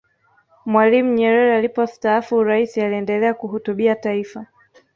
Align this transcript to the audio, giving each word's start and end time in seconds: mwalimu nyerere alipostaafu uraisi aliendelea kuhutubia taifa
mwalimu 0.65 1.13
nyerere 1.13 1.55
alipostaafu 1.57 2.35
uraisi 2.37 2.81
aliendelea 2.81 3.33
kuhutubia 3.33 3.95
taifa 3.95 4.47